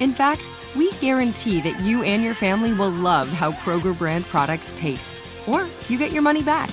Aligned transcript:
In 0.00 0.12
fact, 0.12 0.42
we 0.74 0.90
guarantee 0.94 1.60
that 1.60 1.80
you 1.80 2.02
and 2.02 2.22
your 2.22 2.34
family 2.34 2.72
will 2.72 2.90
love 2.90 3.28
how 3.28 3.52
Kroger 3.52 3.96
brand 3.96 4.24
products 4.24 4.72
taste, 4.76 5.22
or 5.46 5.66
you 5.88 5.98
get 5.98 6.12
your 6.12 6.22
money 6.22 6.42
back. 6.42 6.70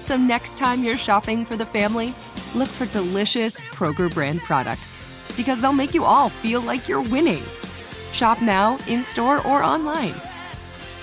So 0.00 0.16
next 0.16 0.58
time 0.58 0.82
you're 0.82 0.98
shopping 0.98 1.44
for 1.44 1.56
the 1.56 1.66
family, 1.66 2.14
look 2.54 2.68
for 2.68 2.86
delicious 2.86 3.60
Kroger 3.60 4.12
brand 4.12 4.40
products 4.40 5.00
because 5.36 5.60
they'll 5.60 5.72
make 5.72 5.94
you 5.94 6.04
all 6.04 6.28
feel 6.28 6.60
like 6.60 6.88
you're 6.88 7.02
winning. 7.02 7.42
Shop 8.12 8.42
now, 8.42 8.78
in 8.86 9.04
store, 9.04 9.38
or 9.46 9.62
online. 9.62 10.14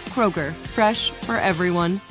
Kroger, 0.10 0.54
fresh 0.68 1.12
for 1.12 1.36
everyone. 1.38 2.02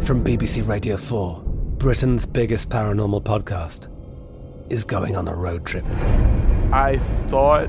From 0.00 0.22
BBC 0.22 0.66
Radio 0.66 0.96
4, 0.96 1.42
Britain's 1.78 2.26
biggest 2.26 2.68
paranormal 2.68 3.22
podcast 3.22 3.88
is 4.70 4.84
going 4.84 5.16
on 5.16 5.28
a 5.28 5.34
road 5.34 5.64
trip. 5.64 5.84
I 6.72 6.98
thought 7.28 7.68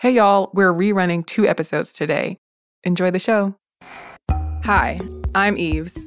Hey 0.00 0.12
y'all, 0.12 0.50
we're 0.54 0.72
rerunning 0.72 1.26
two 1.26 1.48
episodes 1.48 1.92
today. 1.92 2.38
Enjoy 2.84 3.10
the 3.10 3.18
show. 3.18 3.56
Hi, 4.62 5.00
I'm 5.34 5.58
Eves, 5.58 5.98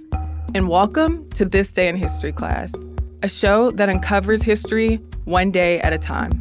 and 0.56 0.70
welcome 0.70 1.30
to 1.32 1.44
This 1.44 1.74
Day 1.74 1.90
in 1.90 1.98
History 1.98 2.32
class, 2.32 2.74
a 3.22 3.28
show 3.28 3.70
that 3.72 3.90
uncovers 3.90 4.44
history 4.44 4.96
one 5.26 5.52
day 5.52 5.82
at 5.82 5.92
a 5.92 5.98
time. 5.98 6.32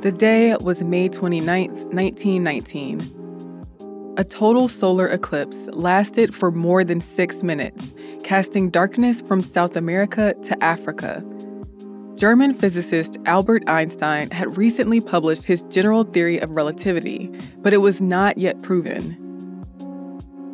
The 0.00 0.14
day 0.16 0.56
was 0.58 0.82
May 0.82 1.10
29th, 1.10 1.84
1919. 1.92 4.14
A 4.16 4.24
total 4.24 4.68
solar 4.68 5.06
eclipse 5.06 5.58
lasted 5.66 6.34
for 6.34 6.50
more 6.50 6.82
than 6.82 7.00
six 7.00 7.42
minutes 7.42 7.92
casting 8.30 8.70
darkness 8.70 9.22
from 9.22 9.42
South 9.42 9.74
America 9.74 10.34
to 10.40 10.62
Africa. 10.62 11.20
German 12.14 12.54
physicist 12.54 13.18
Albert 13.26 13.64
Einstein 13.66 14.30
had 14.30 14.56
recently 14.56 15.00
published 15.00 15.42
his 15.42 15.64
general 15.64 16.04
theory 16.04 16.38
of 16.38 16.48
relativity, 16.52 17.28
but 17.56 17.72
it 17.72 17.78
was 17.78 18.00
not 18.00 18.38
yet 18.38 18.62
proven. 18.62 19.16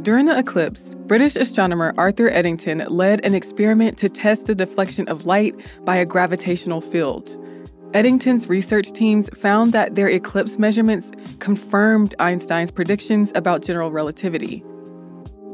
During 0.00 0.24
the 0.24 0.38
eclipse, 0.38 0.94
British 1.00 1.36
astronomer 1.36 1.92
Arthur 1.98 2.30
Eddington 2.30 2.78
led 2.88 3.22
an 3.26 3.34
experiment 3.34 3.98
to 3.98 4.08
test 4.08 4.46
the 4.46 4.54
deflection 4.54 5.06
of 5.08 5.26
light 5.26 5.54
by 5.84 5.96
a 5.96 6.06
gravitational 6.06 6.80
field. 6.80 7.28
Eddington's 7.92 8.48
research 8.48 8.90
teams 8.90 9.28
found 9.38 9.74
that 9.74 9.96
their 9.96 10.08
eclipse 10.08 10.56
measurements 10.58 11.12
confirmed 11.40 12.14
Einstein's 12.20 12.70
predictions 12.70 13.32
about 13.34 13.62
general 13.62 13.90
relativity. 13.90 14.64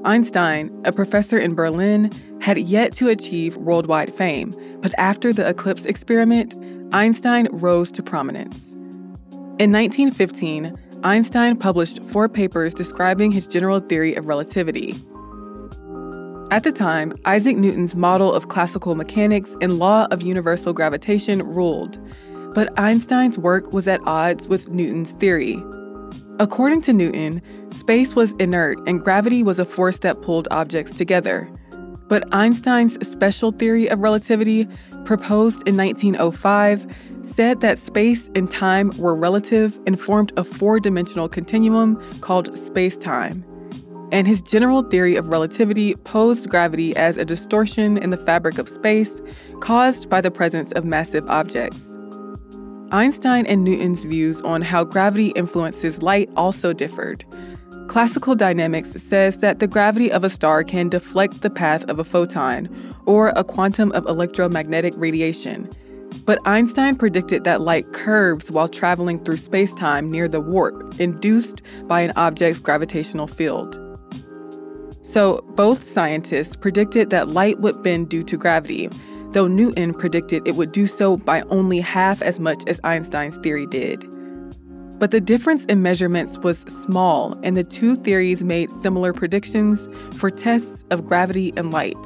Einstein, 0.04 0.70
a 0.84 0.92
professor 0.92 1.38
in 1.38 1.54
Berlin, 1.54 2.10
had 2.40 2.58
yet 2.58 2.92
to 2.94 3.08
achieve 3.08 3.56
worldwide 3.56 4.12
fame, 4.12 4.52
but 4.80 4.92
after 4.98 5.32
the 5.32 5.48
eclipse 5.48 5.84
experiment, 5.84 6.56
Einstein 6.92 7.48
rose 7.52 7.92
to 7.92 8.02
prominence. 8.02 8.72
In 9.58 9.70
1915, 9.70 10.76
Einstein 11.04 11.56
published 11.56 12.02
four 12.04 12.28
papers 12.28 12.74
describing 12.74 13.30
his 13.30 13.46
general 13.46 13.78
theory 13.80 14.14
of 14.14 14.26
relativity. 14.26 14.94
At 16.50 16.64
the 16.64 16.72
time, 16.72 17.12
Isaac 17.24 17.56
Newton's 17.56 17.94
model 17.94 18.32
of 18.32 18.48
classical 18.48 18.94
mechanics 18.94 19.50
and 19.60 19.78
law 19.78 20.06
of 20.10 20.22
universal 20.22 20.72
gravitation 20.72 21.42
ruled, 21.42 21.98
but 22.54 22.76
Einstein's 22.78 23.38
work 23.38 23.72
was 23.72 23.86
at 23.86 24.00
odds 24.04 24.48
with 24.48 24.68
Newton's 24.68 25.12
theory. 25.12 25.62
According 26.38 26.80
to 26.82 26.92
Newton, 26.92 27.42
space 27.72 28.16
was 28.16 28.32
inert 28.38 28.78
and 28.86 29.02
gravity 29.02 29.42
was 29.42 29.58
a 29.58 29.64
force 29.64 29.98
that 29.98 30.22
pulled 30.22 30.48
objects 30.50 30.96
together. 30.96 31.48
But 32.08 32.24
Einstein's 32.34 32.98
special 33.06 33.52
theory 33.52 33.86
of 33.88 34.00
relativity, 34.00 34.66
proposed 35.04 35.66
in 35.68 35.76
1905, 35.76 36.86
said 37.34 37.60
that 37.60 37.78
space 37.78 38.30
and 38.34 38.50
time 38.50 38.90
were 38.98 39.14
relative 39.14 39.78
and 39.86 40.00
formed 40.00 40.32
a 40.36 40.44
four 40.44 40.80
dimensional 40.80 41.28
continuum 41.28 41.96
called 42.20 42.56
space 42.58 42.96
time. 42.96 43.44
And 44.10 44.26
his 44.26 44.42
general 44.42 44.82
theory 44.82 45.16
of 45.16 45.28
relativity 45.28 45.94
posed 45.96 46.48
gravity 46.48 46.94
as 46.96 47.16
a 47.16 47.24
distortion 47.24 47.96
in 47.96 48.10
the 48.10 48.18
fabric 48.18 48.58
of 48.58 48.68
space 48.68 49.20
caused 49.60 50.08
by 50.10 50.20
the 50.20 50.30
presence 50.30 50.72
of 50.72 50.84
massive 50.84 51.26
objects. 51.28 51.80
Einstein 52.92 53.46
and 53.46 53.64
Newton's 53.64 54.04
views 54.04 54.42
on 54.42 54.60
how 54.60 54.84
gravity 54.84 55.28
influences 55.28 56.02
light 56.02 56.28
also 56.36 56.74
differed. 56.74 57.24
Classical 57.88 58.34
dynamics 58.34 58.90
says 59.02 59.38
that 59.38 59.58
the 59.58 59.66
gravity 59.66 60.12
of 60.12 60.24
a 60.24 60.30
star 60.30 60.62
can 60.62 60.90
deflect 60.90 61.40
the 61.40 61.50
path 61.50 61.88
of 61.88 61.98
a 61.98 62.04
photon, 62.04 62.68
or 63.06 63.28
a 63.30 63.44
quantum 63.44 63.92
of 63.92 64.06
electromagnetic 64.06 64.92
radiation. 64.96 65.68
But 66.26 66.38
Einstein 66.44 66.96
predicted 66.96 67.44
that 67.44 67.62
light 67.62 67.92
curves 67.94 68.50
while 68.50 68.68
traveling 68.68 69.24
through 69.24 69.38
spacetime 69.38 70.10
near 70.10 70.28
the 70.28 70.40
warp 70.40 71.00
induced 71.00 71.62
by 71.84 72.02
an 72.02 72.12
object's 72.16 72.60
gravitational 72.60 73.26
field. 73.26 73.78
So, 75.02 75.44
both 75.56 75.88
scientists 75.88 76.56
predicted 76.56 77.10
that 77.10 77.28
light 77.28 77.60
would 77.60 77.82
bend 77.82 78.08
due 78.08 78.24
to 78.24 78.36
gravity, 78.36 78.88
though 79.32 79.46
Newton 79.46 79.94
predicted 79.94 80.46
it 80.46 80.56
would 80.56 80.72
do 80.72 80.86
so 80.86 81.16
by 81.16 81.42
only 81.42 81.80
half 81.80 82.22
as 82.22 82.38
much 82.38 82.62
as 82.66 82.80
Einstein's 82.84 83.36
theory 83.38 83.66
did. 83.66 84.06
But 84.98 85.10
the 85.10 85.20
difference 85.20 85.64
in 85.64 85.82
measurements 85.82 86.38
was 86.38 86.60
small, 86.60 87.36
and 87.42 87.56
the 87.56 87.64
two 87.64 87.96
theories 87.96 88.44
made 88.44 88.70
similar 88.82 89.12
predictions 89.12 89.88
for 90.16 90.30
tests 90.30 90.84
of 90.90 91.06
gravity 91.06 91.52
and 91.56 91.72
light. 91.72 91.96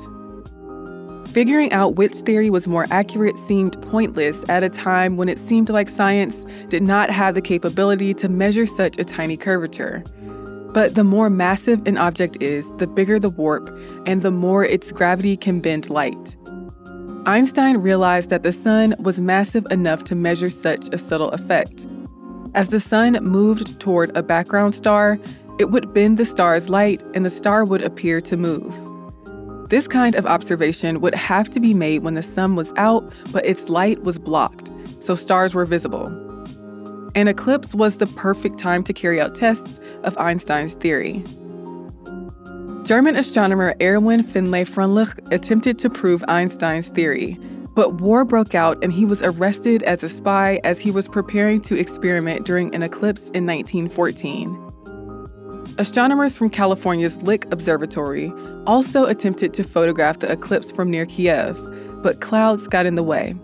Figuring 1.29 1.71
out 1.73 1.97
which 1.97 2.15
theory 2.15 2.49
was 2.49 2.67
more 2.67 2.87
accurate 2.91 3.37
seemed 3.47 3.81
pointless 3.91 4.39
at 4.49 4.63
a 4.63 4.71
time 4.71 5.19
when 5.19 5.29
it 5.29 5.39
seemed 5.47 5.69
like 5.69 5.91
science 5.91 6.35
did 6.69 6.83
not 6.83 7.11
have 7.11 7.35
the 7.35 7.43
capability 7.43 8.15
to 8.15 8.31
measure 8.31 8.65
such 8.65 8.99
a 8.99 9.05
tiny 9.05 9.37
curvature. 9.37 10.03
But 10.73 10.95
the 10.95 11.05
more 11.05 11.29
massive 11.29 11.87
an 11.87 11.99
object 11.99 12.39
is, 12.41 12.71
the 12.79 12.87
bigger 12.87 13.19
the 13.19 13.29
warp, 13.29 13.69
and 14.07 14.23
the 14.23 14.31
more 14.31 14.65
its 14.65 14.91
gravity 14.93 15.37
can 15.37 15.61
bend 15.61 15.91
light. 15.91 16.37
Einstein 17.27 17.79
realized 17.79 18.31
that 18.31 18.45
the 18.45 18.53
sun 18.53 18.95
was 19.01 19.21
massive 19.21 19.67
enough 19.73 20.05
to 20.05 20.15
measure 20.15 20.49
such 20.49 20.89
a 20.93 20.99
subtle 20.99 21.31
effect. 21.31 21.85
As 22.55 22.69
the 22.69 22.79
sun 22.79 23.15
moved 23.15 23.81
toward 23.81 24.17
a 24.17 24.23
background 24.23 24.77
star, 24.77 25.19
it 25.59 25.73
would 25.73 25.93
bend 25.93 26.19
the 26.19 26.25
star's 26.25 26.69
light 26.69 27.03
and 27.15 27.27
the 27.27 27.31
star 27.31 27.65
would 27.65 27.83
appear 27.83 28.21
to 28.21 28.37
move. 28.37 28.73
This 29.69 29.89
kind 29.89 30.15
of 30.15 30.25
observation 30.25 31.01
would 31.01 31.17
have 31.17 31.51
to 31.51 31.59
be 31.59 31.75
made 31.75 32.05
when 32.05 32.15
the 32.15 32.23
sun 32.23 32.55
was 32.55 32.73
out, 32.77 33.13
but 33.33 33.45
its 33.45 33.69
light 33.69 34.05
was 34.05 34.21
blocked, 34.21 34.71
so 35.01 35.17
stars 35.17 35.53
were 35.53 35.67
visible. 35.67 36.07
An 37.17 37.27
eclipse 37.27 37.75
was 37.75 37.97
the 37.97 38.07
perfect 38.07 38.61
time 38.61 38.85
to 38.85 38.93
carry 38.93 39.21
out 39.21 39.35
tests 39.35 39.81
of 40.05 40.17
Einstein's 40.17 40.75
theory. 40.75 41.25
German 42.87 43.17
astronomer 43.17 43.75
Erwin 43.83 44.23
Finlay 44.23 44.65
Freundlich 44.65 45.19
attempted 45.33 45.77
to 45.81 45.91
prove 45.91 46.23
Einstein's 46.29 46.87
theory, 46.87 47.37
but 47.75 47.95
war 47.95 48.25
broke 48.25 48.55
out 48.55 48.79
and 48.81 48.93
he 48.93 49.05
was 49.05 49.21
arrested 49.23 49.83
as 49.83 50.05
a 50.05 50.09
spy 50.09 50.61
as 50.63 50.79
he 50.79 50.93
was 50.93 51.09
preparing 51.09 51.61
to 51.63 51.77
experiment 51.77 52.47
during 52.47 52.73
an 52.77 52.85
eclipse 52.85 53.23
in 53.31 53.45
1914. 53.45 55.75
Astronomers 55.79 56.37
from 56.37 56.49
California's 56.49 57.21
Lick 57.23 57.53
Observatory 57.53 58.33
also 58.69 59.05
attempted 59.05 59.53
to 59.55 59.65
photograph 59.65 60.21
the 60.21 60.31
eclipse 60.31 60.71
from 60.71 60.89
near 60.89 61.07
Kiev, 61.07 61.59
but 62.05 62.21
clouds 62.21 62.69
got 62.69 62.87
in 62.87 62.95
the 62.95 63.03
way. 63.03 63.35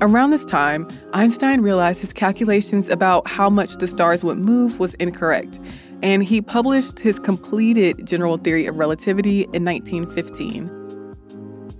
Around 0.00 0.30
this 0.30 0.44
time, 0.44 0.88
Einstein 1.12 1.60
realized 1.60 2.00
his 2.00 2.12
calculations 2.12 2.88
about 2.88 3.28
how 3.28 3.48
much 3.48 3.76
the 3.76 3.86
stars 3.86 4.24
would 4.24 4.38
move 4.38 4.80
was 4.80 4.94
incorrect 4.94 5.60
and 6.02 6.22
he 6.24 6.40
published 6.40 6.98
his 6.98 7.18
completed 7.18 8.06
general 8.06 8.38
theory 8.38 8.66
of 8.66 8.76
relativity 8.76 9.42
in 9.52 9.64
1915. 9.64 10.76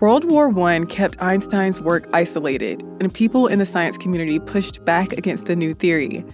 World 0.01 0.25
War 0.25 0.49
I 0.61 0.85
kept 0.87 1.21
Einstein's 1.21 1.81
work 1.81 2.09
isolated, 2.13 2.83
and 3.01 3.13
people 3.13 3.47
in 3.47 3.59
the 3.59 3.67
science 3.67 3.99
community 3.99 4.39
pushed 4.39 4.83
back 4.85 5.13
against 5.13 5.45
the 5.45 5.55
new 5.55 5.75
theory. 5.75 6.25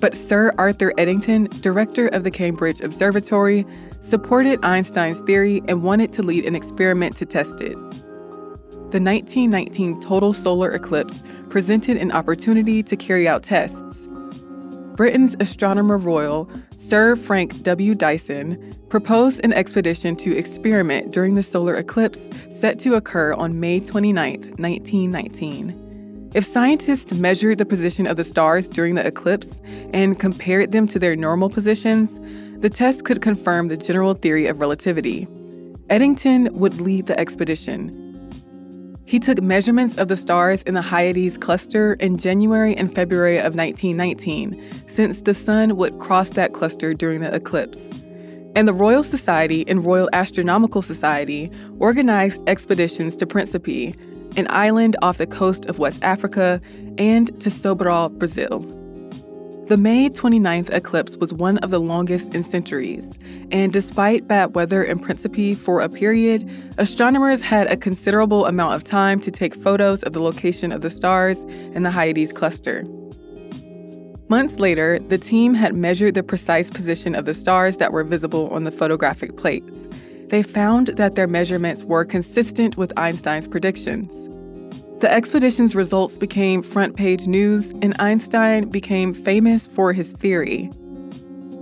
But 0.00 0.14
Sir 0.14 0.52
Arthur 0.58 0.92
Eddington, 0.98 1.44
director 1.60 2.08
of 2.08 2.24
the 2.24 2.32
Cambridge 2.32 2.80
Observatory, 2.80 3.64
supported 4.00 4.58
Einstein's 4.64 5.20
theory 5.20 5.62
and 5.68 5.84
wanted 5.84 6.12
to 6.14 6.22
lead 6.22 6.44
an 6.44 6.56
experiment 6.56 7.16
to 7.18 7.26
test 7.26 7.60
it. 7.60 7.76
The 8.90 9.00
1919 9.00 10.00
total 10.00 10.32
solar 10.32 10.72
eclipse 10.72 11.22
presented 11.48 11.96
an 11.98 12.10
opportunity 12.10 12.82
to 12.82 12.96
carry 12.96 13.28
out 13.28 13.44
tests. 13.44 14.08
Britain's 14.96 15.36
Astronomer 15.38 15.96
Royal, 15.96 16.50
Sir 16.88 17.16
Frank 17.16 17.62
W. 17.62 17.94
Dyson 17.94 18.74
proposed 18.88 19.40
an 19.44 19.52
expedition 19.52 20.16
to 20.16 20.36
experiment 20.36 21.12
during 21.12 21.36
the 21.36 21.42
solar 21.42 21.76
eclipse 21.76 22.18
set 22.58 22.78
to 22.80 22.96
occur 22.96 23.32
on 23.34 23.60
May 23.60 23.80
29, 23.80 24.40
1919. 24.58 26.30
If 26.34 26.44
scientists 26.44 27.12
measured 27.12 27.58
the 27.58 27.64
position 27.64 28.06
of 28.06 28.16
the 28.16 28.24
stars 28.24 28.68
during 28.68 28.96
the 28.96 29.06
eclipse 29.06 29.60
and 29.94 30.18
compared 30.18 30.72
them 30.72 30.86
to 30.88 30.98
their 30.98 31.16
normal 31.16 31.48
positions, 31.48 32.20
the 32.60 32.70
test 32.70 33.04
could 33.04 33.22
confirm 33.22 33.68
the 33.68 33.76
general 33.76 34.14
theory 34.14 34.46
of 34.46 34.60
relativity. 34.60 35.26
Eddington 35.88 36.48
would 36.52 36.80
lead 36.80 37.06
the 37.06 37.18
expedition. 37.18 38.11
He 39.12 39.20
took 39.20 39.42
measurements 39.42 39.98
of 39.98 40.08
the 40.08 40.16
stars 40.16 40.62
in 40.62 40.72
the 40.72 40.80
Hyades 40.80 41.36
cluster 41.36 41.92
in 42.00 42.16
January 42.16 42.74
and 42.74 42.94
February 42.94 43.36
of 43.36 43.54
1919, 43.54 44.86
since 44.86 45.20
the 45.20 45.34
sun 45.34 45.76
would 45.76 45.98
cross 45.98 46.30
that 46.30 46.54
cluster 46.54 46.94
during 46.94 47.20
the 47.20 47.34
eclipse. 47.34 47.78
And 48.56 48.66
the 48.66 48.72
Royal 48.72 49.04
Society 49.04 49.66
and 49.68 49.84
Royal 49.84 50.08
Astronomical 50.14 50.80
Society 50.80 51.50
organized 51.78 52.42
expeditions 52.48 53.14
to 53.16 53.26
Principe, 53.26 53.94
an 54.38 54.46
island 54.48 54.96
off 55.02 55.18
the 55.18 55.26
coast 55.26 55.66
of 55.66 55.78
West 55.78 56.02
Africa, 56.02 56.58
and 56.96 57.38
to 57.38 57.50
Sobral, 57.50 58.10
Brazil. 58.18 58.64
The 59.72 59.78
May 59.78 60.10
29th 60.10 60.68
eclipse 60.68 61.16
was 61.16 61.32
one 61.32 61.56
of 61.60 61.70
the 61.70 61.80
longest 61.80 62.34
in 62.34 62.44
centuries, 62.44 63.18
and 63.50 63.72
despite 63.72 64.28
bad 64.28 64.54
weather 64.54 64.84
in 64.84 64.98
Principe 64.98 65.54
for 65.54 65.80
a 65.80 65.88
period, 65.88 66.46
astronomers 66.76 67.40
had 67.40 67.68
a 67.68 67.76
considerable 67.78 68.44
amount 68.44 68.74
of 68.74 68.84
time 68.84 69.18
to 69.22 69.30
take 69.30 69.54
photos 69.54 70.02
of 70.02 70.12
the 70.12 70.20
location 70.20 70.72
of 70.72 70.82
the 70.82 70.90
stars 70.90 71.38
in 71.38 71.84
the 71.84 71.90
Hyades 71.90 72.34
cluster. 72.34 72.84
Months 74.28 74.60
later, 74.60 74.98
the 74.98 75.16
team 75.16 75.54
had 75.54 75.74
measured 75.74 76.16
the 76.16 76.22
precise 76.22 76.68
position 76.68 77.14
of 77.14 77.24
the 77.24 77.32
stars 77.32 77.78
that 77.78 77.92
were 77.92 78.04
visible 78.04 78.50
on 78.50 78.64
the 78.64 78.70
photographic 78.70 79.38
plates. 79.38 79.88
They 80.26 80.42
found 80.42 80.88
that 80.88 81.14
their 81.14 81.26
measurements 81.26 81.82
were 81.82 82.04
consistent 82.04 82.76
with 82.76 82.92
Einstein's 82.98 83.48
predictions. 83.48 84.31
The 85.02 85.10
expedition's 85.10 85.74
results 85.74 86.16
became 86.16 86.62
front 86.62 86.94
page 86.94 87.26
news, 87.26 87.70
and 87.82 87.92
Einstein 87.98 88.68
became 88.68 89.12
famous 89.12 89.66
for 89.66 89.92
his 89.92 90.12
theory. 90.12 90.70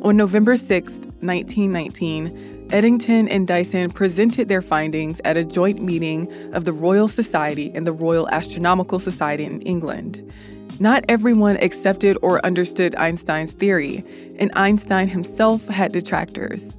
On 0.02 0.14
November 0.14 0.58
6, 0.58 0.92
1919, 0.92 2.68
Eddington 2.70 3.28
and 3.28 3.48
Dyson 3.48 3.88
presented 3.92 4.48
their 4.48 4.60
findings 4.60 5.22
at 5.24 5.38
a 5.38 5.44
joint 5.46 5.80
meeting 5.80 6.30
of 6.52 6.66
the 6.66 6.72
Royal 6.72 7.08
Society 7.08 7.72
and 7.74 7.86
the 7.86 7.92
Royal 7.92 8.28
Astronomical 8.28 8.98
Society 8.98 9.44
in 9.44 9.62
England. 9.62 10.34
Not 10.78 11.06
everyone 11.08 11.56
accepted 11.62 12.18
or 12.20 12.44
understood 12.44 12.94
Einstein's 12.96 13.54
theory, 13.54 14.04
and 14.38 14.50
Einstein 14.52 15.08
himself 15.08 15.66
had 15.66 15.92
detractors. 15.92 16.76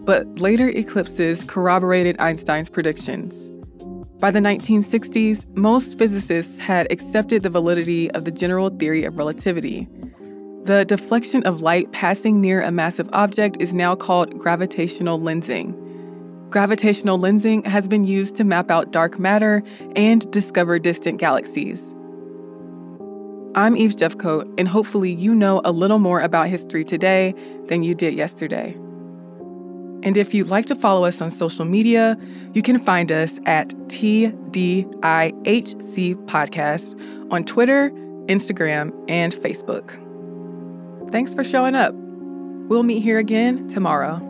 But 0.00 0.40
later 0.40 0.70
eclipses 0.70 1.44
corroborated 1.44 2.18
Einstein's 2.18 2.68
predictions. 2.68 3.48
By 4.20 4.30
the 4.30 4.40
1960s, 4.40 5.46
most 5.56 5.96
physicists 5.96 6.58
had 6.58 6.92
accepted 6.92 7.42
the 7.42 7.48
validity 7.48 8.10
of 8.10 8.26
the 8.26 8.30
general 8.30 8.68
theory 8.68 9.04
of 9.04 9.16
relativity. 9.16 9.88
The 10.64 10.84
deflection 10.84 11.42
of 11.46 11.62
light 11.62 11.90
passing 11.92 12.38
near 12.38 12.60
a 12.60 12.70
massive 12.70 13.08
object 13.14 13.56
is 13.60 13.72
now 13.72 13.96
called 13.96 14.38
gravitational 14.38 15.18
lensing. 15.18 15.74
Gravitational 16.50 17.18
lensing 17.18 17.64
has 17.64 17.88
been 17.88 18.04
used 18.04 18.34
to 18.34 18.44
map 18.44 18.70
out 18.70 18.90
dark 18.90 19.18
matter 19.18 19.62
and 19.96 20.30
discover 20.30 20.78
distant 20.78 21.18
galaxies. 21.18 21.80
I'm 23.54 23.74
Eve 23.74 23.96
Jeffcoat, 23.96 24.52
and 24.58 24.68
hopefully, 24.68 25.10
you 25.10 25.34
know 25.34 25.62
a 25.64 25.72
little 25.72 25.98
more 25.98 26.20
about 26.20 26.48
history 26.48 26.84
today 26.84 27.34
than 27.68 27.82
you 27.82 27.94
did 27.94 28.12
yesterday. 28.12 28.76
And 30.02 30.16
if 30.16 30.32
you'd 30.32 30.48
like 30.48 30.66
to 30.66 30.74
follow 30.74 31.04
us 31.04 31.20
on 31.20 31.30
social 31.30 31.64
media, 31.64 32.16
you 32.54 32.62
can 32.62 32.78
find 32.78 33.12
us 33.12 33.38
at 33.46 33.68
TDIHC 33.88 34.94
Podcast 36.26 37.32
on 37.32 37.44
Twitter, 37.44 37.90
Instagram, 38.26 38.92
and 39.08 39.32
Facebook. 39.32 39.90
Thanks 41.12 41.34
for 41.34 41.44
showing 41.44 41.74
up. 41.74 41.94
We'll 41.94 42.84
meet 42.84 43.02
here 43.02 43.18
again 43.18 43.68
tomorrow. 43.68 44.29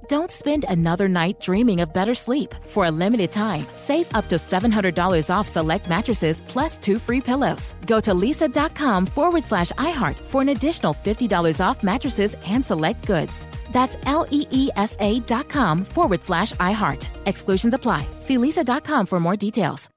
Don't 0.11 0.29
spend 0.29 0.65
another 0.67 1.07
night 1.07 1.39
dreaming 1.39 1.79
of 1.79 1.93
better 1.93 2.13
sleep. 2.13 2.53
For 2.67 2.87
a 2.87 2.91
limited 2.91 3.31
time, 3.31 3.65
save 3.77 4.13
up 4.13 4.27
to 4.27 4.35
$700 4.35 5.29
off 5.33 5.47
select 5.47 5.87
mattresses 5.87 6.41
plus 6.49 6.77
two 6.77 6.99
free 6.99 7.21
pillows. 7.21 7.73
Go 7.87 8.01
to 8.01 8.11
leesa.com 8.11 9.05
forward 9.05 9.45
slash 9.45 9.71
iHeart 9.77 10.19
for 10.19 10.41
an 10.41 10.49
additional 10.49 10.93
$50 10.93 11.61
off 11.65 11.81
mattresses 11.81 12.35
and 12.45 12.65
select 12.65 13.07
goods. 13.07 13.31
That's 13.71 13.95
L 14.05 14.27
E 14.31 14.45
E 14.51 14.69
S 14.75 14.97
A 14.99 15.21
dot 15.21 15.47
com 15.47 15.85
forward 15.85 16.25
slash 16.25 16.51
iHeart. 16.55 17.07
Exclusions 17.25 17.73
apply. 17.73 18.05
See 18.19 18.35
leesa.com 18.35 19.05
for 19.05 19.21
more 19.21 19.37
details. 19.37 19.87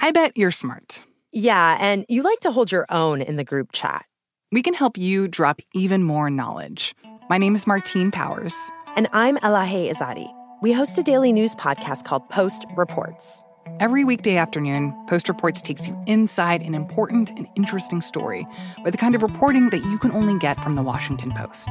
I 0.00 0.12
bet 0.12 0.32
you're 0.34 0.50
smart. 0.50 1.02
Yeah, 1.30 1.76
and 1.78 2.06
you 2.08 2.22
like 2.22 2.40
to 2.40 2.52
hold 2.52 2.72
your 2.72 2.86
own 2.88 3.20
in 3.20 3.36
the 3.36 3.44
group 3.44 3.72
chat. 3.72 4.06
We 4.50 4.62
can 4.62 4.72
help 4.72 4.96
you 4.96 5.28
drop 5.28 5.60
even 5.74 6.04
more 6.04 6.30
knowledge. 6.30 6.94
My 7.28 7.36
name 7.36 7.54
is 7.54 7.66
Martine 7.66 8.10
Powers. 8.10 8.54
And 8.96 9.08
I'm 9.12 9.36
Elahe 9.36 9.92
Izadi. 9.92 10.26
We 10.62 10.72
host 10.72 10.96
a 10.96 11.02
daily 11.02 11.30
news 11.30 11.54
podcast 11.54 12.04
called 12.04 12.26
Post 12.30 12.64
Reports. 12.78 13.42
Every 13.78 14.04
weekday 14.04 14.38
afternoon, 14.38 14.94
Post 15.06 15.28
Reports 15.28 15.60
takes 15.60 15.86
you 15.86 16.02
inside 16.06 16.62
an 16.62 16.74
important 16.74 17.28
and 17.36 17.46
interesting 17.56 18.00
story 18.00 18.46
with 18.84 18.92
the 18.92 18.98
kind 18.98 19.14
of 19.14 19.22
reporting 19.22 19.68
that 19.68 19.84
you 19.84 19.98
can 19.98 20.12
only 20.12 20.38
get 20.38 20.58
from 20.64 20.76
the 20.76 20.82
Washington 20.82 21.30
Post. 21.32 21.68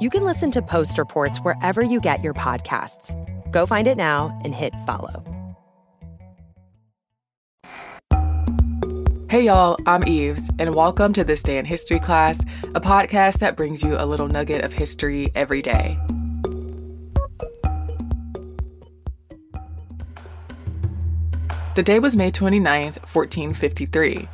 You 0.00 0.08
can 0.08 0.24
listen 0.24 0.50
to 0.52 0.62
Post 0.62 0.96
Reports 0.96 1.40
wherever 1.40 1.82
you 1.82 2.00
get 2.00 2.24
your 2.24 2.32
podcasts. 2.32 3.12
Go 3.52 3.66
find 3.66 3.86
it 3.86 3.98
now 3.98 4.40
and 4.42 4.54
hit 4.54 4.72
follow. 4.86 5.22
Hey 9.28 9.44
y'all, 9.44 9.76
I'm 9.84 10.08
Eves, 10.08 10.50
and 10.58 10.74
welcome 10.74 11.12
to 11.12 11.22
This 11.22 11.42
Day 11.42 11.58
in 11.58 11.66
History 11.66 11.98
class, 11.98 12.40
a 12.74 12.80
podcast 12.80 13.40
that 13.40 13.58
brings 13.58 13.82
you 13.82 13.94
a 13.98 14.06
little 14.06 14.28
nugget 14.28 14.64
of 14.64 14.72
history 14.72 15.30
every 15.34 15.60
day. 15.60 15.98
The 21.74 21.82
day 21.82 21.98
was 21.98 22.14
May 22.14 22.30
29th, 22.30 23.00
1453. 23.00 24.28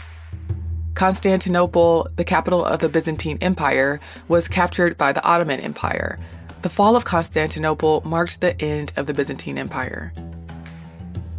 Constantinople, 0.94 2.08
the 2.16 2.24
capital 2.24 2.64
of 2.64 2.80
the 2.80 2.88
Byzantine 2.88 3.38
Empire, 3.40 4.00
was 4.26 4.48
captured 4.48 4.96
by 4.96 5.12
the 5.12 5.22
Ottoman 5.22 5.60
Empire. 5.60 6.18
The 6.62 6.68
fall 6.68 6.96
of 6.96 7.04
Constantinople 7.04 8.02
marked 8.04 8.40
the 8.40 8.60
end 8.60 8.92
of 8.96 9.06
the 9.06 9.14
Byzantine 9.14 9.56
Empire. 9.56 10.12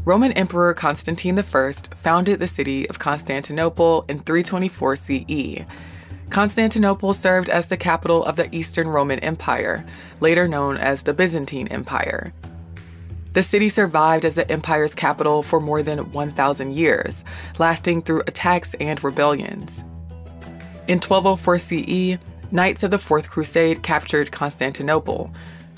Roman 0.05 0.31
Emperor 0.31 0.73
Constantine 0.73 1.37
I 1.37 1.71
founded 1.73 2.39
the 2.39 2.47
city 2.47 2.87
of 2.87 2.99
Constantinople 2.99 4.05
in 4.07 4.19
324 4.19 4.95
CE. 4.95 5.65
Constantinople 6.29 7.11
served 7.11 7.49
as 7.49 7.67
the 7.67 7.75
capital 7.75 8.23
of 8.23 8.37
the 8.37 8.47
Eastern 8.55 8.87
Roman 8.87 9.19
Empire, 9.19 9.85
later 10.21 10.47
known 10.47 10.77
as 10.77 11.03
the 11.03 11.13
Byzantine 11.13 11.67
Empire. 11.67 12.31
The 13.33 13.43
city 13.43 13.69
survived 13.69 14.25
as 14.25 14.35
the 14.35 14.49
empire's 14.51 14.95
capital 14.95 15.43
for 15.43 15.59
more 15.59 15.83
than 15.83 16.11
1,000 16.11 16.73
years, 16.73 17.23
lasting 17.59 18.01
through 18.01 18.21
attacks 18.21 18.73
and 18.75 19.03
rebellions. 19.03 19.83
In 20.87 20.99
1204 20.99 21.59
CE, 21.59 22.17
Knights 22.51 22.81
of 22.81 22.89
the 22.89 22.97
Fourth 22.97 23.29
Crusade 23.29 23.83
captured 23.83 24.31
Constantinople. 24.31 25.31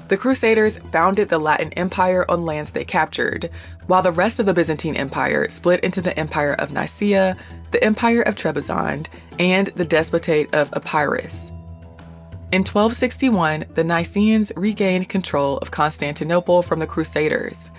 The 0.08 0.16
Crusaders 0.16 0.78
founded 0.78 1.28
the 1.28 1.38
Latin 1.38 1.74
Empire 1.74 2.26
on 2.30 2.46
lands 2.46 2.72
they 2.72 2.86
captured, 2.86 3.50
while 3.88 4.02
the 4.02 4.12
rest 4.12 4.40
of 4.40 4.46
the 4.46 4.54
Byzantine 4.54 4.96
Empire 4.96 5.50
split 5.50 5.82
into 5.82 6.02
the 6.02 6.18
Empire 6.18 6.54
of 6.54 6.72
Nicaea, 6.72 7.36
the 7.72 7.84
Empire 7.84 8.22
of 8.22 8.36
Trebizond, 8.36 9.08
and 9.40 9.68
the 9.68 9.86
Despotate 9.86 10.54
of 10.54 10.72
Epirus. 10.74 11.52
In 12.52 12.64
1261, 12.64 13.64
the 13.76 13.84
Nicaeans 13.84 14.52
regained 14.58 15.08
control 15.08 15.58
of 15.60 15.72
Constantinople 15.72 16.62
from 16.62 16.80
the 16.80 16.88
Crusaders. 16.88 17.72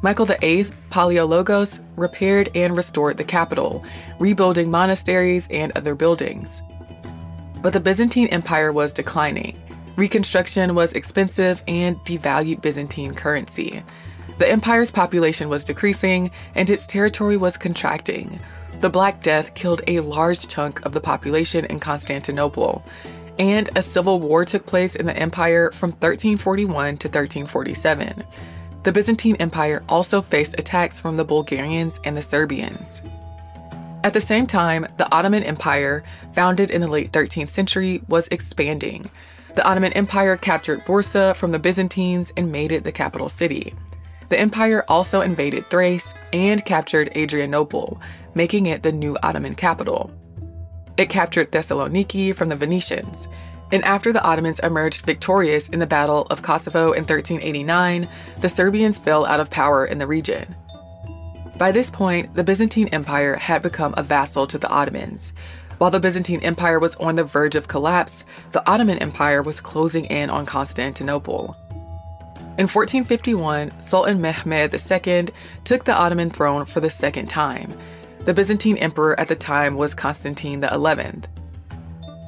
Michael 0.00 0.24
VIII, 0.24 0.64
Palaiologos, 0.90 1.84
repaired 1.96 2.50
and 2.54 2.74
restored 2.74 3.18
the 3.18 3.24
capital, 3.24 3.84
rebuilding 4.18 4.70
monasteries 4.70 5.46
and 5.50 5.72
other 5.76 5.94
buildings. 5.94 6.62
But 7.60 7.74
the 7.74 7.80
Byzantine 7.80 8.28
Empire 8.28 8.72
was 8.72 8.94
declining. 8.94 9.62
Reconstruction 9.96 10.74
was 10.74 10.94
expensive 10.94 11.62
and 11.68 11.96
devalued 12.06 12.62
Byzantine 12.62 13.12
currency. 13.12 13.82
The 14.38 14.48
empire's 14.48 14.90
population 14.90 15.50
was 15.50 15.64
decreasing 15.64 16.30
and 16.54 16.70
its 16.70 16.86
territory 16.86 17.36
was 17.36 17.58
contracting. 17.58 18.40
The 18.80 18.88
Black 18.88 19.22
Death 19.22 19.52
killed 19.54 19.82
a 19.86 20.00
large 20.00 20.48
chunk 20.48 20.84
of 20.86 20.94
the 20.94 21.00
population 21.00 21.66
in 21.66 21.78
Constantinople, 21.78 22.82
and 23.38 23.70
a 23.76 23.82
civil 23.82 24.20
war 24.20 24.44
took 24.44 24.66
place 24.66 24.94
in 24.94 25.06
the 25.06 25.16
empire 25.16 25.70
from 25.72 25.90
1341 25.90 26.98
to 26.98 27.08
1347. 27.08 28.24
The 28.82 28.92
Byzantine 28.92 29.36
Empire 29.36 29.82
also 29.88 30.20
faced 30.20 30.58
attacks 30.58 31.00
from 31.00 31.16
the 31.16 31.24
Bulgarians 31.24 32.00
and 32.04 32.16
the 32.16 32.22
Serbians. 32.22 33.02
At 34.04 34.12
the 34.12 34.20
same 34.20 34.46
time, 34.46 34.86
the 34.98 35.10
Ottoman 35.10 35.42
Empire, 35.42 36.04
founded 36.32 36.70
in 36.70 36.82
the 36.82 36.88
late 36.88 37.10
13th 37.10 37.48
century, 37.48 38.02
was 38.08 38.28
expanding. 38.28 39.10
The 39.54 39.64
Ottoman 39.64 39.94
Empire 39.94 40.36
captured 40.36 40.84
Bursa 40.84 41.34
from 41.34 41.52
the 41.52 41.58
Byzantines 41.58 42.30
and 42.36 42.52
made 42.52 42.72
it 42.72 42.84
the 42.84 42.92
capital 42.92 43.30
city. 43.30 43.72
The 44.28 44.38
empire 44.38 44.84
also 44.88 45.20
invaded 45.20 45.70
Thrace 45.70 46.12
and 46.32 46.64
captured 46.64 47.16
Adrianople, 47.16 48.00
making 48.34 48.66
it 48.66 48.82
the 48.82 48.92
new 48.92 49.16
Ottoman 49.22 49.54
capital. 49.54 50.10
It 50.96 51.08
captured 51.08 51.50
Thessaloniki 51.50 52.34
from 52.34 52.48
the 52.48 52.56
Venetians. 52.56 53.28
And 53.72 53.84
after 53.84 54.12
the 54.12 54.22
Ottomans 54.22 54.60
emerged 54.60 55.04
victorious 55.04 55.68
in 55.68 55.80
the 55.80 55.86
Battle 55.86 56.26
of 56.30 56.42
Kosovo 56.42 56.92
in 56.92 57.02
1389, 57.02 58.08
the 58.40 58.48
Serbians 58.48 58.98
fell 58.98 59.24
out 59.24 59.40
of 59.40 59.50
power 59.50 59.84
in 59.84 59.98
the 59.98 60.06
region. 60.06 60.54
By 61.56 61.72
this 61.72 61.90
point, 61.90 62.34
the 62.34 62.44
Byzantine 62.44 62.88
Empire 62.88 63.36
had 63.36 63.62
become 63.62 63.94
a 63.96 64.02
vassal 64.02 64.46
to 64.48 64.58
the 64.58 64.68
Ottomans. 64.68 65.32
While 65.78 65.90
the 65.90 66.00
Byzantine 66.00 66.42
Empire 66.42 66.78
was 66.78 66.94
on 66.96 67.16
the 67.16 67.24
verge 67.24 67.56
of 67.56 67.68
collapse, 67.68 68.24
the 68.52 68.68
Ottoman 68.68 68.98
Empire 68.98 69.42
was 69.42 69.60
closing 69.60 70.04
in 70.06 70.30
on 70.30 70.46
Constantinople. 70.46 71.56
In 72.56 72.68
1451, 72.68 73.72
Sultan 73.80 74.20
Mehmed 74.20 74.72
II 74.72 75.28
took 75.64 75.84
the 75.84 75.94
Ottoman 75.94 76.30
throne 76.30 76.64
for 76.64 76.78
the 76.78 76.90
second 76.90 77.28
time, 77.28 77.72
the 78.24 78.34
Byzantine 78.34 78.78
emperor 78.78 79.18
at 79.20 79.28
the 79.28 79.36
time 79.36 79.76
was 79.76 79.94
Constantine 79.94 80.62
XI. 80.62 81.28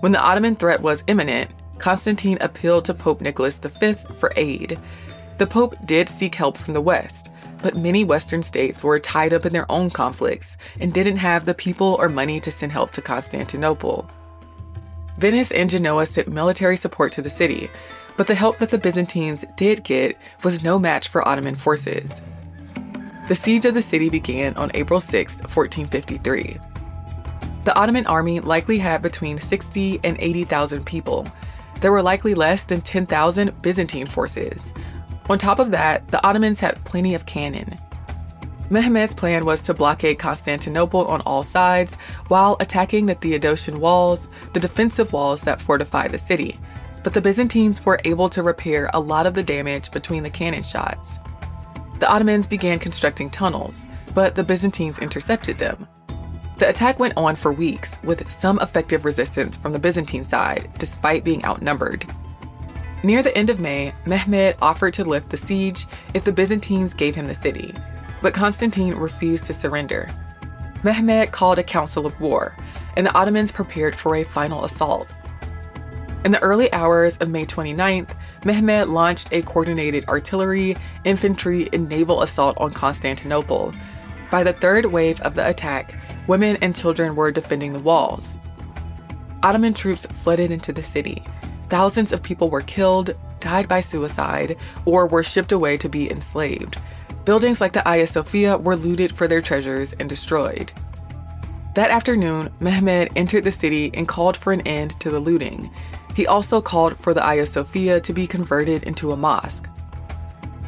When 0.00 0.12
the 0.12 0.21
Ottoman 0.21 0.57
threat 0.57 0.83
was 0.83 1.03
imminent, 1.07 1.50
Constantine 1.79 2.38
appealed 2.41 2.85
to 2.85 2.95
Pope 2.95 3.21
Nicholas 3.21 3.59
V 3.59 3.95
for 4.19 4.33
aid. 4.37 4.79
The 5.38 5.47
Pope 5.47 5.75
did 5.87 6.09
seek 6.09 6.35
help 6.35 6.59
from 6.59 6.75
the 6.75 6.81
West, 6.81 7.31
but 7.62 7.76
many 7.76 8.05
Western 8.05 8.43
states 8.43 8.85
were 8.85 9.00
tied 9.00 9.33
up 9.33 9.47
in 9.47 9.53
their 9.53 9.71
own 9.71 9.91
conflicts 9.91 10.57
and 10.81 10.93
didn't 10.93 11.17
have 11.17 11.45
the 11.45 11.55
people 11.55 11.97
or 11.99 12.09
money 12.09 12.41
to 12.41 12.50
send 12.50 12.73
help 12.73 12.93
to 12.93 13.03
Constantinople. 13.03 14.09
Venice 15.19 15.50
and 15.50 15.71
Genoa 15.71 16.05
sent 16.05 16.29
military 16.29 16.76
support 16.76 17.11
to 17.12 17.23
the 17.23 17.31
city, 17.31 17.71
but 18.19 18.26
the 18.26 18.35
help 18.35 18.59
that 18.59 18.71
the 18.71 18.79
Byzantines 18.79 19.45
did 19.57 19.83
get 19.83 20.19
was 20.43 20.62
no 20.62 20.79
match 20.79 21.09
for 21.09 21.26
Ottoman 21.26 21.55
forces. 21.55 22.11
The 23.28 23.35
siege 23.35 23.64
of 23.64 23.75
the 23.75 23.83
city 23.83 24.09
began 24.09 24.56
on 24.56 24.71
April 24.75 25.00
6, 25.00 25.35
1453. 25.38 26.59
The 27.64 27.75
Ottoman 27.76 28.06
army 28.06 28.38
likely 28.38 28.78
had 28.78 29.02
between 29.02 29.40
60 29.40 29.99
and 30.04 30.16
80,000 30.21 30.87
people. 30.87 31.26
There 31.80 31.90
were 31.90 32.02
likely 32.02 32.35
less 32.35 32.62
than 32.62 32.83
10,000 32.83 33.61
Byzantine 33.62 34.06
forces. 34.06 34.73
On 35.28 35.38
top 35.40 35.59
of 35.59 35.73
that, 35.73 36.06
the 36.06 36.25
Ottomans 36.25 36.61
had 36.61 36.85
plenty 36.85 37.16
of 37.16 37.26
cannon. 37.26 37.73
Mehmed's 38.71 39.14
plan 39.14 39.45
was 39.45 39.61
to 39.62 39.75
blockade 39.75 40.21
Constantinople 40.21 41.04
on 41.06 41.21
all 41.23 41.42
sides 41.42 41.97
while 42.28 42.56
attacking 42.61 43.06
the 43.06 43.16
Theodosian 43.16 43.78
walls, 43.78 44.28
the 44.52 44.61
defensive 44.61 45.12
walls 45.12 45.40
that 45.40 45.61
fortified 45.61 46.12
the 46.12 46.18
city. 46.18 46.61
But 47.02 47.12
the 47.12 47.21
Byzantines 47.21 47.85
were 47.85 48.00
able 48.04 48.28
to 48.28 48.45
repair 48.45 48.88
a 48.95 49.00
lot 49.00 49.26
of 49.26 49.35
the 49.35 49.42
damage 49.42 49.90
between 49.90 50.23
the 50.23 50.30
cannon 50.30 50.62
shots. 50.62 51.18
The 51.99 52.09
Ottomans 52.11 52.47
began 52.47 52.79
constructing 52.79 53.31
tunnels, 53.31 53.87
but 54.15 54.35
the 54.35 54.45
Byzantines 54.45 54.99
intercepted 54.99 55.59
them. 55.59 55.88
The 56.59 56.69
attack 56.69 56.99
went 56.99 57.17
on 57.17 57.37
for 57.37 57.53
weeks, 57.53 57.97
with 58.03 58.31
some 58.31 58.59
effective 58.61 59.05
resistance 59.05 59.57
from 59.57 59.73
the 59.73 59.79
Byzantine 59.79 60.25
side, 60.25 60.71
despite 60.79 61.25
being 61.25 61.45
outnumbered. 61.45 62.07
Near 63.03 63.23
the 63.23 63.37
end 63.37 63.50
of 63.50 63.61
May, 63.61 63.93
Mehmed 64.07 64.57
offered 64.61 64.95
to 64.95 65.05
lift 65.05 65.31
the 65.31 65.37
siege 65.37 65.87
if 66.15 66.25
the 66.25 66.33
Byzantines 66.33 66.95
gave 66.95 67.15
him 67.15 67.26
the 67.26 67.35
city, 67.35 67.75
but 68.23 68.35
Constantine 68.35 68.95
refused 68.95 69.45
to 69.47 69.53
surrender. 69.53 70.11
Mehmed 70.83 71.31
called 71.33 71.59
a 71.59 71.62
council 71.62 72.07
of 72.07 72.19
war, 72.21 72.57
and 72.97 73.07
the 73.07 73.15
Ottomans 73.15 73.53
prepared 73.53 73.95
for 73.95 74.17
a 74.17 74.25
final 74.25 74.65
assault. 74.65 75.15
In 76.26 76.33
the 76.33 76.42
early 76.42 76.73
hours 76.73 77.16
of 77.18 77.30
May 77.30 77.47
29th, 77.47 78.16
Mehmed 78.45 78.88
launched 78.88 79.28
a 79.30 79.42
coordinated 79.42 80.09
artillery, 80.09 80.76
infantry, 81.04 81.68
and 81.73 81.88
naval 81.88 82.23
assault 82.23 82.59
on 82.59 82.73
Constantinople. 82.73 83.73
By 84.28 84.42
the 84.42 84.52
third 84.52 84.87
wave 84.87 85.21
of 85.21 85.37
the 85.37 85.49
attack, 85.49 85.95
women 86.26 86.59
and 86.61 86.75
children 86.75 87.14
were 87.14 87.30
defending 87.30 87.73
the 87.73 87.78
walls. 87.78 88.38
Ottoman 89.45 89.73
troops 89.73 90.04
flooded 90.04 90.50
into 90.50 90.73
the 90.73 90.83
city. 90.83 91.23
Thousands 91.68 92.12
of 92.12 92.25
people 92.25 92.50
were 92.50 92.62
killed, 92.62 93.12
died 93.38 93.68
by 93.68 93.80
suicide, 93.80 94.56
or 94.85 95.06
were 95.06 95.23
shipped 95.23 95.52
away 95.52 95.76
to 95.76 95.88
be 95.88 96.11
enslaved. 96.11 96.76
Buildings 97.25 97.61
like 97.61 97.73
the 97.73 97.83
Hagia 97.83 98.09
Sophia 98.09 98.59
were 98.59 98.75
looted 98.75 99.12
for 99.12 99.28
their 99.28 99.40
treasures 99.40 99.92
and 100.00 100.09
destroyed. 100.09 100.73
That 101.76 101.92
afternoon, 101.92 102.49
Mehmed 102.59 103.11
entered 103.14 103.45
the 103.45 103.52
city 103.52 103.92
and 103.95 104.09
called 104.09 104.37
for 104.37 104.52
an 104.52 104.62
end 104.62 104.99
to 104.99 105.11
the 105.11 105.21
looting. 105.21 105.71
He 106.16 106.26
also 106.26 106.62
called 106.62 106.96
for 106.96 107.12
the 107.12 107.20
Hagia 107.20 107.44
Sophia 107.44 108.00
to 108.00 108.12
be 108.14 108.26
converted 108.26 108.85
into 108.85 109.12
a 109.12 109.16
mosque. 109.18 109.68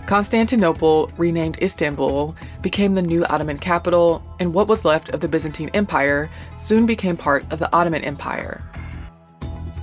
Constantinople, 0.06 1.10
renamed 1.16 1.62
Istanbul, 1.62 2.36
became 2.60 2.94
the 2.94 3.00
new 3.00 3.24
Ottoman 3.24 3.58
capital, 3.58 4.22
and 4.40 4.52
what 4.52 4.68
was 4.68 4.84
left 4.84 5.08
of 5.08 5.20
the 5.20 5.28
Byzantine 5.28 5.70
Empire 5.72 6.28
soon 6.62 6.84
became 6.84 7.16
part 7.16 7.50
of 7.50 7.60
the 7.60 7.72
Ottoman 7.74 8.04
Empire. 8.04 8.62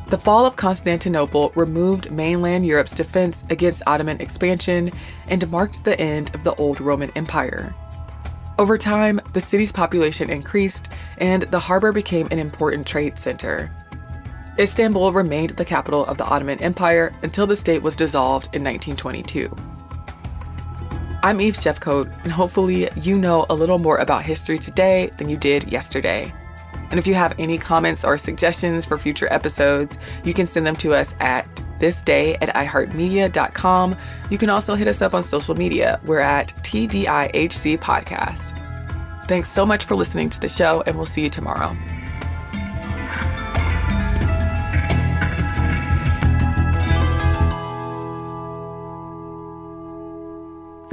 The 0.09 0.19
fall 0.19 0.45
of 0.45 0.55
Constantinople 0.55 1.51
removed 1.55 2.11
mainland 2.11 2.63
Europe's 2.67 2.93
defense 2.93 3.43
against 3.49 3.81
Ottoman 3.87 4.21
expansion 4.21 4.91
and 5.31 5.49
marked 5.49 5.83
the 5.83 5.99
end 5.99 6.33
of 6.35 6.43
the 6.43 6.53
old 6.55 6.79
Roman 6.79 7.09
Empire. 7.15 7.73
Over 8.59 8.77
time, 8.77 9.19
the 9.33 9.41
city's 9.41 9.71
population 9.71 10.29
increased 10.29 10.89
and 11.17 11.41
the 11.43 11.59
harbor 11.59 11.91
became 11.91 12.27
an 12.29 12.37
important 12.37 12.85
trade 12.85 13.17
center. 13.17 13.71
Istanbul 14.57 15.11
remained 15.11 15.51
the 15.51 15.65
capital 15.65 16.05
of 16.05 16.17
the 16.17 16.25
Ottoman 16.25 16.61
Empire 16.61 17.11
until 17.23 17.45
the 17.45 17.57
state 17.57 17.81
was 17.81 17.95
dissolved 17.95 18.45
in 18.55 18.63
1922. 18.63 19.53
I'm 21.23 21.41
Eve 21.41 21.57
Jeffcoat, 21.57 22.11
and 22.23 22.31
hopefully, 22.31 22.89
you 22.95 23.17
know 23.17 23.45
a 23.49 23.55
little 23.55 23.79
more 23.79 23.97
about 23.97 24.23
history 24.23 24.59
today 24.59 25.09
than 25.17 25.27
you 25.27 25.35
did 25.35 25.71
yesterday. 25.71 26.31
And 26.91 26.99
if 26.99 27.07
you 27.07 27.15
have 27.15 27.37
any 27.39 27.57
comments 27.57 28.05
or 28.05 28.17
suggestions 28.17 28.85
for 28.85 28.97
future 28.97 29.27
episodes, 29.33 29.97
you 30.23 30.33
can 30.33 30.47
send 30.47 30.65
them 30.65 30.75
to 30.77 30.93
us 30.93 31.15
at 31.19 31.47
thisday 31.79 32.37
at 32.41 32.53
iheartmedia.com. 32.55 33.95
You 34.29 34.37
can 34.37 34.49
also 34.49 34.75
hit 34.75 34.87
us 34.87 35.01
up 35.01 35.13
on 35.13 35.23
social 35.23 35.55
media. 35.55 35.99
We're 36.05 36.19
at 36.19 36.49
TDIHC 36.49 37.79
Podcast. 37.79 38.61
Thanks 39.25 39.51
so 39.51 39.65
much 39.65 39.85
for 39.85 39.95
listening 39.95 40.29
to 40.29 40.39
the 40.39 40.47
show, 40.47 40.83
and 40.85 40.95
we'll 40.95 41.07
see 41.07 41.23
you 41.23 41.29
tomorrow. 41.29 41.75